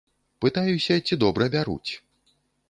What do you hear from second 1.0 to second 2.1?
ці добра бяруць?